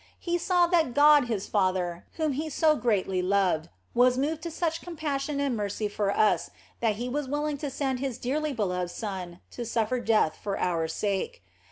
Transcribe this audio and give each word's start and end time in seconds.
He 0.19 0.39
saw 0.39 0.65
that 0.65 0.95
God 0.95 1.25
His 1.25 1.45
Father, 1.45 2.07
whom 2.13 2.31
He 2.31 2.49
so 2.49 2.75
greatly 2.75 3.21
loved, 3.21 3.69
was 3.93 4.17
moved 4.17 4.41
to 4.41 4.49
such 4.49 4.81
compassion 4.81 5.39
and 5.39 5.55
mercy 5.55 5.87
for 5.87 6.09
us 6.09 6.49
that 6.79 6.95
He 6.95 7.07
was 7.07 7.27
willing 7.27 7.59
to 7.59 7.69
send 7.69 7.99
His 7.99 8.17
dearly 8.17 8.49
76 8.49 8.57
THE 8.57 8.63
BLESSED 8.65 9.03
ANGELA 9.03 9.25
beloved 9.27 9.29
Son 9.29 9.39
to 9.51 9.63
suffer 9.63 9.99
death 9.99 10.39
for 10.41 10.57
our 10.57 10.87
sake. 10.87 11.43